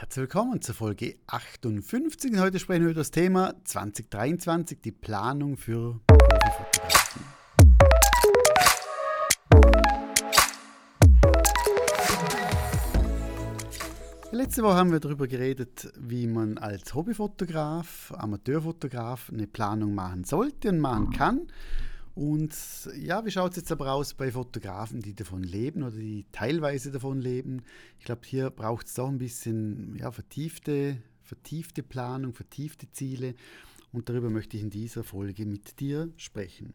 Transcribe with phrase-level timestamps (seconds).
[0.00, 2.38] Herzlich willkommen zur Folge 58.
[2.38, 7.24] Heute sprechen wir über das Thema 2023, die Planung für Profifotografen.
[14.30, 20.68] Letzte Woche haben wir darüber geredet, wie man als Hobbyfotograf, Amateurfotograf eine Planung machen sollte
[20.68, 21.48] und machen kann.
[22.18, 22.52] Und
[22.96, 26.90] ja, wie schaut es jetzt aber aus bei Fotografen, die davon leben oder die teilweise
[26.90, 27.62] davon leben?
[28.00, 33.36] Ich glaube, hier braucht es doch ein bisschen ja, vertiefte, vertiefte Planung, vertiefte Ziele.
[33.92, 36.74] Und darüber möchte ich in dieser Folge mit dir sprechen.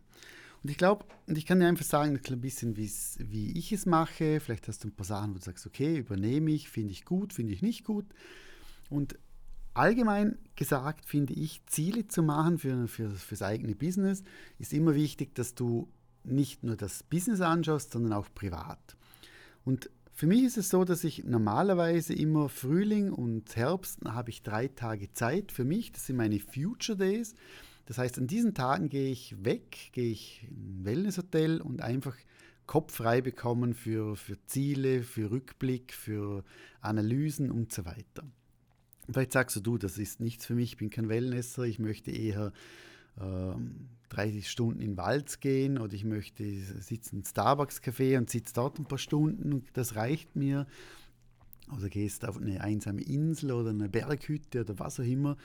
[0.64, 4.39] Und ich glaube, und ich kann dir einfach sagen, ein bisschen, wie ich es mache.
[4.39, 7.34] Vielleicht hast du ein paar Sachen, wo du sagst, okay, übernehme ich, finde ich gut,
[7.34, 8.05] finde ich nicht gut.
[8.89, 9.20] Und
[9.73, 14.23] allgemein gesagt finde ich, Ziele zu machen für, für, fürs eigene Business
[14.59, 15.90] ist immer wichtig, dass du
[16.23, 18.95] nicht nur das Business anschaust, sondern auch privat.
[19.66, 24.44] Und für mich ist es so, dass ich normalerweise immer Frühling und Herbst habe ich
[24.44, 25.92] drei Tage Zeit für mich.
[25.92, 27.34] Das sind meine Future Days.
[27.86, 32.16] Das heißt, an diesen Tagen gehe ich weg, gehe ich in ein Wellnesshotel und einfach
[32.66, 36.44] Kopf frei bekommen für, für Ziele, für Rückblick, für
[36.80, 38.23] Analysen und so weiter.
[39.12, 42.12] Vielleicht sagst du, du, das ist nichts für mich, ich bin kein Wellnesser, ich möchte
[42.12, 42.54] eher
[43.20, 48.54] ähm, 30 Stunden in den Wald gehen oder ich möchte sitzen in Starbucks-Café und sitze
[48.54, 50.68] dort ein paar Stunden und das reicht mir.
[51.76, 55.38] Oder gehst auf eine einsame Insel oder eine Berghütte oder was auch immer.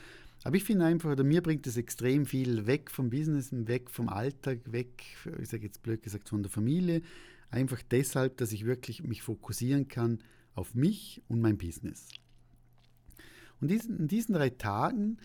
[0.43, 4.09] Aber ich finde einfach, oder mir bringt es extrem viel weg vom Business, weg vom
[4.09, 5.03] Alltag, weg,
[5.41, 7.01] ich sage jetzt blöd gesagt, von der Familie.
[7.51, 10.19] Einfach deshalb, dass ich wirklich mich fokussieren kann
[10.53, 12.09] auf mich und mein Business.
[13.61, 15.17] Und in diesen drei Tagen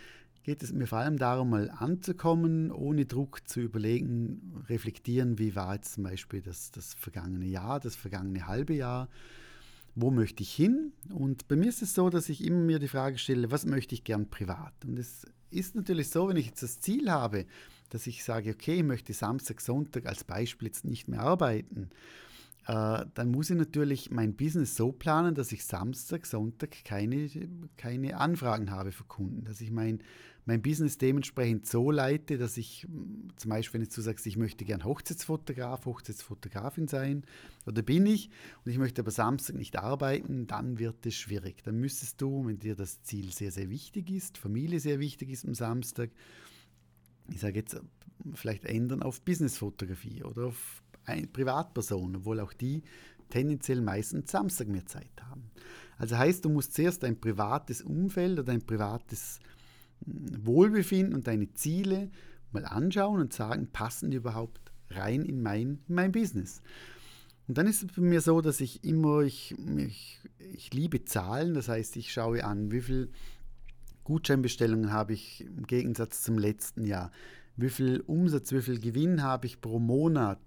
[0.43, 5.75] geht es mir vor allem darum, mal anzukommen, ohne Druck zu überlegen, reflektieren, wie war
[5.75, 9.09] jetzt zum Beispiel das, das vergangene Jahr, das vergangene halbe Jahr,
[9.95, 10.93] wo möchte ich hin?
[11.11, 13.95] Und bei mir ist es so, dass ich immer mir die Frage stelle, was möchte
[13.95, 14.75] ich gern privat?
[14.85, 17.47] Und es ist natürlich so, wenn ich jetzt das Ziel habe,
[17.89, 21.91] dass ich sage, okay, ich möchte Samstag, Sonntag als Beispiel jetzt nicht mehr arbeiten,
[22.67, 27.29] äh, dann muss ich natürlich mein Business so planen, dass ich Samstag, Sonntag keine,
[27.77, 30.01] keine Anfragen habe für Kunden, dass ich mein,
[30.47, 32.87] mein Business dementsprechend so leite, dass ich
[33.37, 37.25] zum Beispiel, wenn du sagst, ich möchte gern Hochzeitsfotograf, Hochzeitsfotografin sein,
[37.67, 38.31] oder bin ich,
[38.65, 41.63] und ich möchte aber Samstag nicht arbeiten, dann wird es schwierig.
[41.65, 45.45] Dann müsstest du, wenn dir das Ziel sehr, sehr wichtig ist, Familie sehr wichtig ist
[45.45, 46.11] am Samstag,
[47.31, 47.81] ich sage jetzt,
[48.35, 50.84] vielleicht ändern auf Businessfotografie oder auf
[51.33, 52.83] Privatpersonen, obwohl auch die
[53.31, 55.51] tendenziell meistens Samstag mehr Zeit haben.
[55.99, 59.41] Also heißt, du musst zuerst dein privates Umfeld oder dein privates
[60.05, 62.11] hm, Wohlbefinden und deine Ziele
[62.53, 64.61] mal anschauen und sagen, passen die überhaupt
[64.91, 66.63] rein in mein, in mein Business?
[67.47, 70.21] Und dann ist es bei mir so, dass ich immer, ich, ich,
[70.53, 73.09] ich liebe Zahlen, das heißt, ich schaue an, wie viele
[74.05, 77.11] Gutscheinbestellungen habe ich im Gegensatz zum letzten Jahr,
[77.57, 80.41] wie viel Umsatz, wie viel Gewinn habe ich pro Monat,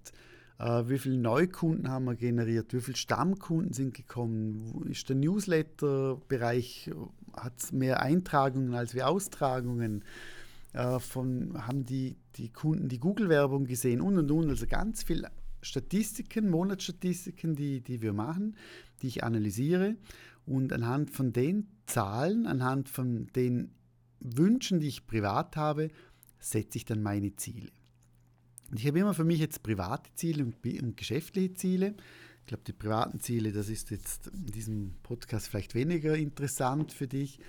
[0.58, 6.90] wie viele Neukunden haben wir generiert, wie viele Stammkunden sind gekommen, ist der Newsletter-Bereich,
[7.32, 10.02] hat es mehr Eintragungen als wir Austragungen,
[10.72, 14.00] äh, von, haben die, die Kunden die Google-Werbung gesehen?
[14.00, 15.30] Und und und, also ganz viele
[15.62, 18.56] Statistiken, Monatsstatistiken, die, die wir machen,
[19.02, 19.96] die ich analysiere.
[20.46, 23.72] Und anhand von den Zahlen, anhand von den
[24.20, 25.88] Wünschen, die ich privat habe,
[26.38, 27.70] setze ich dann meine Ziele.
[28.70, 31.94] Und ich habe immer für mich jetzt private Ziele und, und geschäftliche Ziele.
[32.40, 37.06] Ich glaube, die privaten Ziele, das ist jetzt in diesem Podcast vielleicht weniger interessant für
[37.06, 37.40] dich.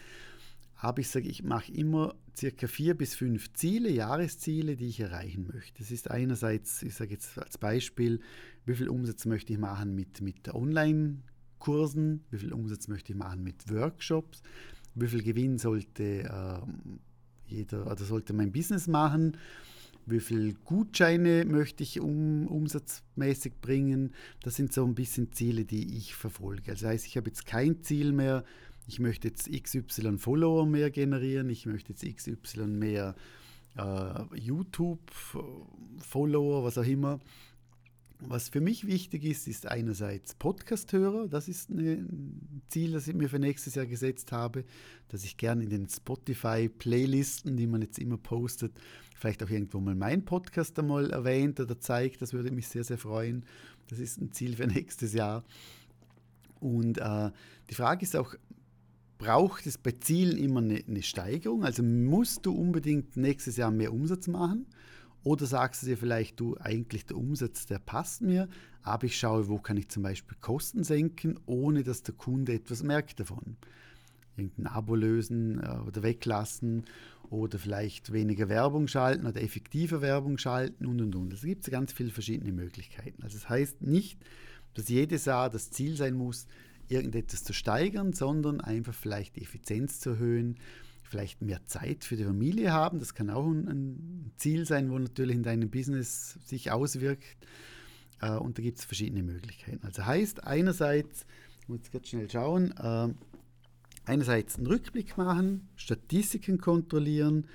[0.76, 5.48] Aber ich sage, ich mache immer circa vier bis fünf Ziele, Jahresziele, die ich erreichen
[5.54, 5.80] möchte.
[5.80, 8.22] Das ist einerseits, ich sage jetzt als Beispiel,
[8.66, 13.44] wie viel Umsatz möchte ich machen mit, mit Online-Kursen, wie viel Umsatz möchte ich machen
[13.44, 14.42] mit Workshops,
[14.96, 16.60] wie viel Gewinn sollte äh,
[17.46, 19.38] jeder oder sollte mein Business machen
[20.12, 24.14] wie viele Gutscheine möchte ich um, umsatzmäßig bringen.
[24.44, 26.72] Das sind so ein bisschen Ziele, die ich verfolge.
[26.72, 28.44] Also das heißt, ich habe jetzt kein Ziel mehr,
[28.88, 33.16] ich möchte jetzt XY Follower mehr generieren, ich möchte jetzt XY mehr
[33.78, 37.20] äh, YouTube-Follower, was auch immer.
[38.22, 41.30] Was für mich wichtig ist, ist einerseits Podcast-Hörer.
[41.30, 44.66] Das ist ein Ziel, das ich mir für nächstes Jahr gesetzt habe,
[45.08, 48.74] dass ich gerne in den Spotify-Playlisten, die man jetzt immer postet,
[49.16, 52.22] vielleicht auch irgendwo mal meinen Podcast einmal erwähnt oder zeigt.
[52.22, 53.46] Das würde mich sehr, sehr freuen.
[53.88, 55.46] Das ist ein Ziel für nächstes Jahr.
[56.60, 57.32] Und äh,
[57.70, 58.36] die Frage ist auch,
[59.18, 61.64] braucht es bei Zielen immer eine, eine Steigerung?
[61.64, 64.66] Also musst du unbedingt nächstes Jahr mehr Umsatz machen?
[65.24, 68.48] Oder sagst du dir vielleicht, du, eigentlich der Umsatz, der passt mir,
[68.84, 72.84] aber ich schaue, wo kann ich zum Beispiel Kosten senken, ohne dass der Kunde etwas
[72.84, 73.58] merkt davon.
[74.38, 76.86] irgendein Abo lösen äh, oder weglassen
[77.30, 81.34] oder vielleicht weniger Werbung schalten oder effektiver Werbung schalten und und und.
[81.34, 83.22] Es gibt ganz viele verschiedene Möglichkeiten.
[83.22, 84.20] Also das heißt nicht,
[84.74, 86.48] dass jedes Jahr das Ziel sein muss,
[86.88, 90.56] irgendetwas zu steigern, sondern einfach vielleicht die Effizienz zu erhöhen,
[91.10, 93.00] vielleicht mehr Zeit für die Familie haben.
[93.00, 97.48] Das kann auch ein, Ziel sein, wo natürlich in deinem Business sich auswirkt.
[98.22, 99.84] Äh, und da gibt es verschiedene Möglichkeiten.
[99.84, 101.26] Also heißt einerseits,
[101.62, 103.10] ich muss jetzt schnell schauen, äh,
[104.06, 107.48] einerseits einen Rückblick machen, Statistiken kontrollieren,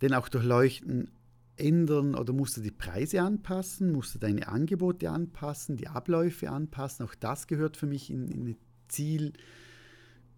[0.00, 1.10] den auch durchleuchten,
[1.56, 7.06] ändern oder musst du die Preise anpassen, musst du deine Angebote anpassen, die Abläufe anpassen.
[7.06, 8.56] Auch das gehört für mich in, in eine
[8.88, 9.34] Ziel,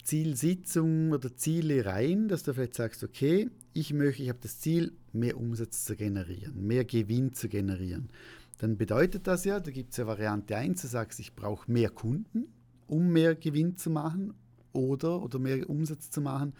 [0.07, 4.93] Zielsitzung oder Ziele rein, dass du vielleicht sagst, okay, ich möchte, ich habe das Ziel,
[5.13, 8.11] mehr Umsatz zu generieren, mehr Gewinn zu generieren.
[8.59, 11.91] Dann bedeutet das ja, da gibt es ja Variante 1, du sagst, ich brauche mehr
[11.91, 12.47] Kunden,
[12.87, 14.35] um mehr Gewinn zu machen
[14.73, 16.55] oder, oder mehr Umsatz zu machen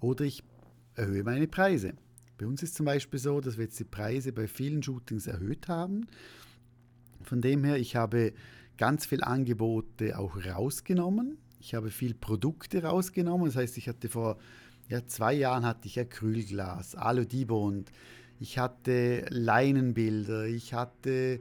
[0.00, 0.44] oder ich
[0.94, 1.94] erhöhe meine Preise.
[2.38, 5.66] Bei uns ist zum Beispiel so, dass wir jetzt die Preise bei vielen Shootings erhöht
[5.66, 6.06] haben.
[7.22, 8.32] Von dem her, ich habe
[8.78, 11.38] ganz viele Angebote auch rausgenommen.
[11.62, 13.46] Ich habe viel Produkte rausgenommen.
[13.46, 14.36] Das heißt, ich hatte vor
[14.88, 17.90] ja, zwei Jahren hatte ich Acrylglas, Aludibond,
[18.40, 21.38] ich hatte Leinenbilder, ich hatte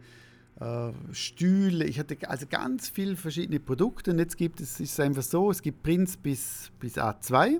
[0.59, 4.99] äh, Stühle, ich hatte also ganz viele verschiedene Produkte und jetzt gibt es, ist es
[4.99, 7.59] einfach so, es gibt Prints bis, bis A2,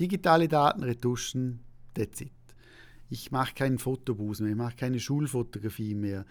[0.00, 1.60] digitale Daten, Retuschen,
[1.94, 2.32] that's it.
[3.08, 6.26] Ich mache keinen Fotobus mehr, ich mache keine Schulfotografie mehr.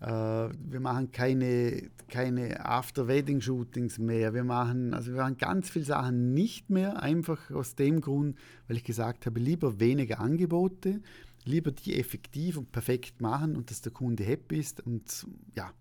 [0.00, 4.34] Äh, wir machen keine, keine After-Wedding-Shootings mehr.
[4.34, 8.36] Wir machen, also wir machen ganz viele Sachen nicht mehr, einfach aus dem Grund,
[8.66, 11.00] weil ich gesagt habe, lieber weniger Angebote,
[11.44, 15.72] lieber die effektiv und perfekt machen und dass der Kunde happy ist und ja,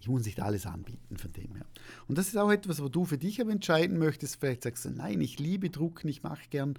[0.00, 1.66] ich muss nicht alles anbieten von dem her.
[2.08, 4.36] Und das ist auch etwas, wo du für dich aber entscheiden möchtest.
[4.36, 6.78] Vielleicht sagst du, nein, ich liebe Drucken, ich mache gern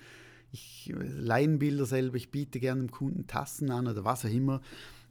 [0.52, 4.62] ich Leinenbilder selber, ich biete gerne dem Kunden Tassen an oder was auch immer.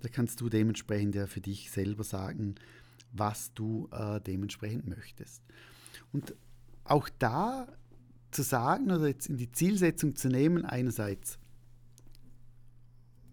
[0.01, 2.55] Da kannst du dementsprechend ja für dich selber sagen,
[3.13, 5.43] was du äh, dementsprechend möchtest.
[6.13, 6.35] Und
[6.85, 7.69] auch da
[8.31, 11.39] zu sagen oder jetzt in die Zielsetzung zu nehmen, einerseits,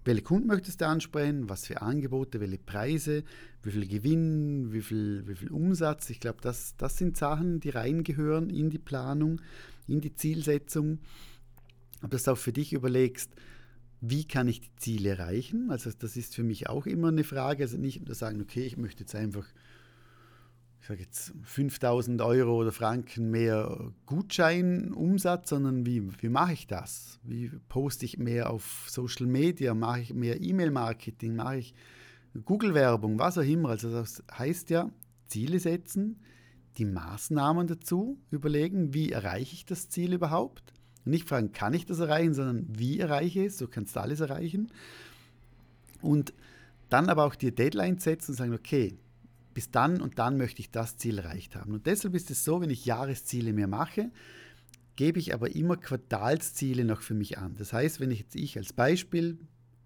[0.06, 3.24] welche Kunden möchtest du ansprechen, was für Angebote, welche Preise,
[3.64, 6.10] wie viel Gewinn, wie viel, wie viel Umsatz.
[6.10, 9.42] Ich glaube, das, das sind Sachen, die reingehören in die Planung,
[9.88, 11.00] in die Zielsetzung.
[12.10, 13.32] Dass du auch für dich überlegst,
[14.02, 15.72] wie kann ich die Ziele erreichen?
[15.72, 17.64] Also das ist für mich auch immer eine Frage.
[17.64, 19.46] Also nicht nur sagen, okay, ich möchte jetzt einfach,
[20.82, 27.20] ich sage jetzt 5000 Euro oder Franken mehr Gutscheinumsatz, sondern wie, wie mache ich das?
[27.24, 29.74] Wie poste ich mehr auf Social Media?
[29.74, 31.36] Mache ich mehr E-Mail-Marketing?
[31.36, 31.74] Mache ich
[32.46, 33.18] Google-Werbung?
[33.18, 33.70] Was auch immer.
[33.70, 34.92] Also das heißt ja,
[35.28, 36.22] Ziele setzen,
[36.78, 40.77] die Maßnahmen dazu überlegen, wie erreiche ich das Ziel überhaupt?
[41.10, 44.20] Nicht fragen, kann ich das erreichen, sondern wie erreiche ich es, so kannst du alles
[44.20, 44.72] erreichen.
[46.02, 46.34] Und
[46.90, 48.98] dann aber auch die Deadline setzen und sagen, okay,
[49.54, 51.74] bis dann und dann möchte ich das Ziel erreicht haben.
[51.74, 54.12] Und deshalb ist es so, wenn ich Jahresziele mir mache,
[54.96, 57.56] gebe ich aber immer Quartalsziele noch für mich an.
[57.58, 59.38] Das heißt, wenn ich jetzt ich als Beispiel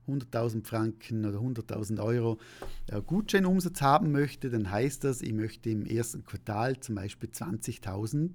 [0.07, 2.39] 100.000 Franken oder 100.000 Euro
[2.88, 8.31] äh, Gutscheinumsatz haben möchte, dann heißt das, ich möchte im ersten Quartal zum Beispiel 20.000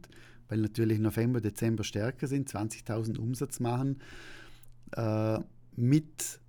[0.49, 4.01] weil natürlich November, Dezember stärker sind, 20.000 Umsatz machen
[4.93, 5.39] äh,
[5.77, 6.41] mit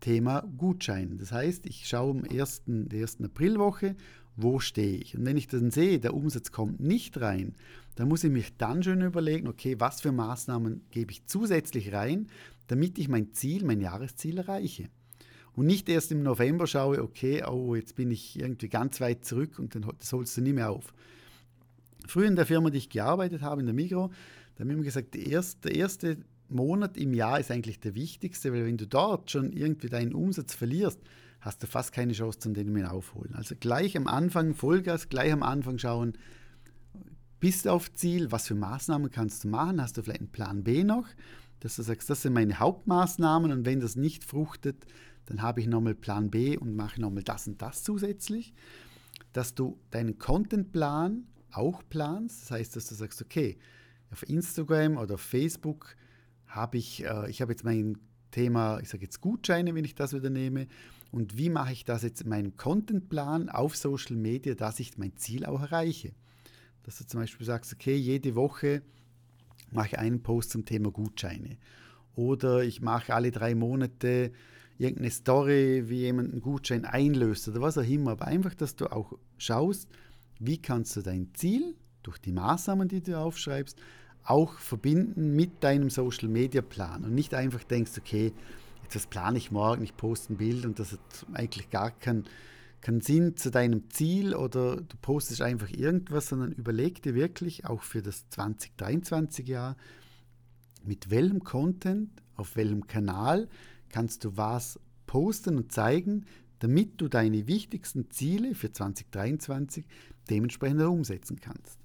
[0.00, 1.18] Thema Gutschein.
[1.18, 3.96] Das heißt, ich schaue um ersten, der ersten Aprilwoche,
[4.36, 5.16] wo stehe ich.
[5.16, 7.54] Und wenn ich dann sehe, der Umsatz kommt nicht rein,
[7.96, 12.28] dann muss ich mich dann schon überlegen, okay, was für Maßnahmen gebe ich zusätzlich rein,
[12.66, 14.88] damit ich mein Ziel, mein Jahresziel erreiche.
[15.54, 19.58] Und nicht erst im November schaue, okay, oh, jetzt bin ich irgendwie ganz weit zurück
[19.58, 20.94] und dann das holst du nie mehr auf.
[22.06, 24.10] Früher in der Firma, die ich gearbeitet habe, in der Migro,
[24.54, 27.94] da haben wir immer gesagt, der erste, der erste Monat im Jahr ist eigentlich der
[27.94, 31.00] wichtigste, weil wenn du dort schon irgendwie deinen Umsatz verlierst,
[31.40, 33.34] hast du fast keine Chance zum den wieder aufholen.
[33.34, 36.14] Also gleich am Anfang Vollgas, gleich am Anfang schauen,
[37.38, 40.62] bist du auf Ziel, was für Maßnahmen kannst du machen, hast du vielleicht einen Plan
[40.62, 41.06] B noch,
[41.60, 44.84] dass du sagst, das sind meine Hauptmaßnahmen und wenn das nicht fruchtet,
[45.26, 48.52] dann habe ich nochmal Plan B und mache nochmal das und das zusätzlich,
[49.32, 52.42] dass du deinen Contentplan auch planst.
[52.42, 53.58] Das heißt, dass du sagst, okay,
[54.10, 55.96] auf Instagram oder auf Facebook
[56.46, 57.98] habe ich, äh, ich habe jetzt mein
[58.30, 60.66] Thema, ich sage jetzt Gutscheine, wenn ich das wieder nehme.
[61.12, 65.16] Und wie mache ich das jetzt in meinem Contentplan auf Social Media, dass ich mein
[65.16, 66.12] Ziel auch erreiche?
[66.84, 68.82] Dass du zum Beispiel sagst, okay, jede Woche
[69.72, 71.58] mache ich einen Post zum Thema Gutscheine.
[72.14, 74.32] Oder ich mache alle drei Monate
[74.78, 78.12] irgendeine Story, wie jemand einen Gutschein einlöst oder was auch immer.
[78.12, 79.88] Aber einfach, dass du auch schaust,
[80.40, 83.78] wie kannst du dein Ziel durch die Maßnahmen, die du aufschreibst,
[84.24, 87.04] auch verbinden mit deinem Social Media Plan?
[87.04, 88.32] Und nicht einfach denkst, okay,
[88.82, 92.24] jetzt was plane ich morgen, ich poste ein Bild und das hat eigentlich gar keinen
[92.80, 97.82] keinen Sinn zu deinem Ziel oder du postest einfach irgendwas, sondern überleg dir wirklich auch
[97.82, 99.76] für das 2023 Jahr,
[100.82, 103.48] mit welchem Content, auf welchem Kanal
[103.90, 106.24] kannst du was posten und zeigen,
[106.60, 109.84] damit du deine wichtigsten Ziele für 2023
[110.30, 111.78] dementsprechend umsetzen kannst.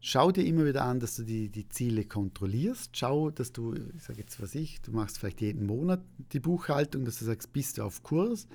[0.00, 2.96] Schau dir immer wieder an, dass du die, die Ziele kontrollierst.
[2.96, 6.00] Schau, dass du, ich sage jetzt was ich, du machst vielleicht jeden Monat
[6.32, 8.46] die Buchhaltung, dass du sagst, bist du auf Kurs?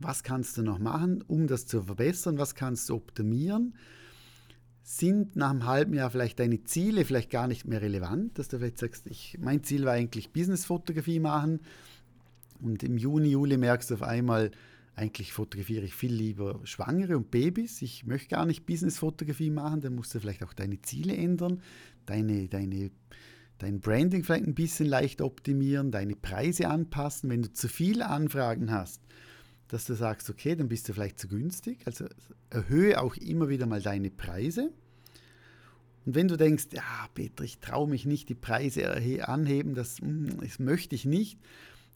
[0.00, 2.36] Was kannst du noch machen, um das zu verbessern?
[2.36, 3.74] Was kannst du optimieren?
[4.82, 8.58] Sind nach einem halben Jahr vielleicht deine Ziele vielleicht gar nicht mehr relevant, dass du
[8.58, 11.60] vielleicht sagst, ich, mein Ziel war eigentlich Businessfotografie machen
[12.60, 14.50] und im Juni, Juli merkst du auf einmal,
[14.94, 17.80] eigentlich fotografiere ich viel lieber Schwangere und Babys.
[17.82, 21.62] Ich möchte gar nicht Businessfotografie machen, dann musst du vielleicht auch deine Ziele ändern,
[22.04, 22.90] deine, deine,
[23.58, 27.30] dein Branding vielleicht ein bisschen leicht optimieren, deine Preise anpassen.
[27.30, 29.00] Wenn du zu viele Anfragen hast,
[29.68, 31.78] dass du sagst, okay, dann bist du vielleicht zu günstig.
[31.86, 32.04] Also
[32.50, 34.70] erhöhe auch immer wieder mal deine Preise.
[36.04, 38.92] Und wenn du denkst, ja, Peter, ich traue mich nicht, die Preise
[39.26, 41.38] anheben, das, hm, das möchte ich nicht,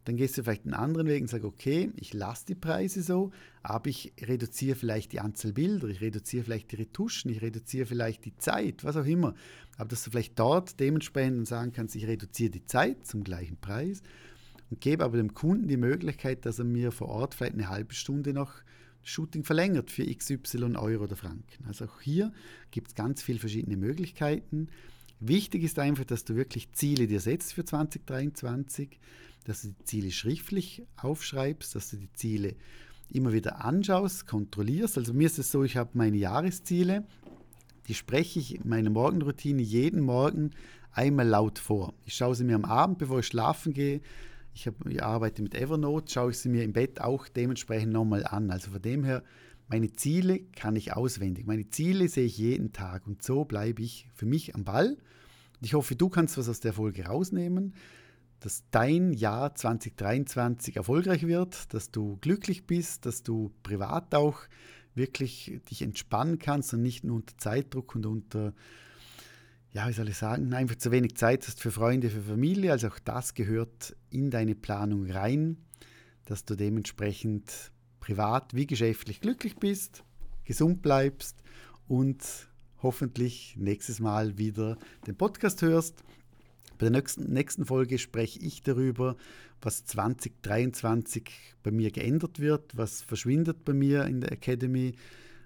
[0.06, 3.32] dann gehst du vielleicht einen anderen Weg und sagst, okay, ich lasse die Preise so,
[3.64, 8.24] aber ich reduziere vielleicht die Anzahl Bilder, ich reduziere vielleicht die Retuschen, ich reduziere vielleicht
[8.24, 9.34] die Zeit, was auch immer.
[9.76, 14.00] Aber dass du vielleicht dort dementsprechend sagen kannst, ich reduziere die Zeit zum gleichen Preis
[14.70, 17.94] und gebe aber dem Kunden die Möglichkeit, dass er mir vor Ort vielleicht eine halbe
[17.94, 18.52] Stunde noch
[19.02, 21.64] Shooting verlängert für XY Euro oder Franken.
[21.66, 22.32] Also auch hier
[22.70, 24.68] gibt es ganz viele verschiedene Möglichkeiten.
[25.18, 29.00] Wichtig ist einfach, dass du wirklich Ziele dir setzt für 2023
[29.46, 32.56] dass du die Ziele schriftlich aufschreibst, dass du die Ziele
[33.08, 34.98] immer wieder anschaust, kontrollierst.
[34.98, 37.04] Also mir ist es so, ich habe meine Jahresziele,
[37.86, 40.50] die spreche ich in meiner Morgenroutine jeden Morgen
[40.90, 41.94] einmal laut vor.
[42.04, 44.00] Ich schaue sie mir am Abend, bevor ich schlafen gehe.
[44.52, 48.26] Ich, habe, ich arbeite mit Evernote, schaue ich sie mir im Bett auch dementsprechend nochmal
[48.26, 48.50] an.
[48.50, 49.22] Also von dem her,
[49.68, 51.46] meine Ziele kann ich auswendig.
[51.46, 54.96] Meine Ziele sehe ich jeden Tag und so bleibe ich für mich am Ball.
[55.60, 57.74] Ich hoffe, du kannst was aus der Folge rausnehmen
[58.40, 64.40] dass dein Jahr 2023 erfolgreich wird, dass du glücklich bist, dass du privat auch
[64.94, 68.54] wirklich dich entspannen kannst und nicht nur unter Zeitdruck und unter,
[69.72, 72.72] ja, wie soll ich sagen, einfach zu wenig Zeit hast für Freunde, für Familie.
[72.72, 75.58] Also auch das gehört in deine Planung rein,
[76.24, 80.04] dass du dementsprechend privat wie geschäftlich glücklich bist,
[80.44, 81.42] gesund bleibst
[81.88, 82.22] und
[82.82, 84.76] hoffentlich nächstes Mal wieder
[85.06, 86.04] den Podcast hörst
[86.78, 89.16] bei der nächsten, nächsten Folge spreche ich darüber,
[89.60, 91.30] was 2023
[91.62, 94.94] bei mir geändert wird, was verschwindet bei mir in der Academy,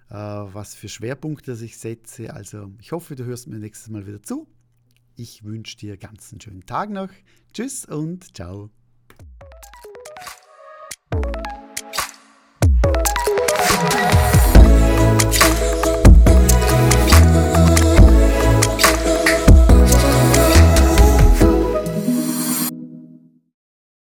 [0.09, 2.33] äh, was für Schwerpunkte ich setze.
[2.33, 4.47] Also ich hoffe, du hörst mir nächstes Mal wieder zu.
[5.15, 7.09] Ich wünsche dir ganz einen schönen Tag noch.
[7.53, 8.69] Tschüss und ciao.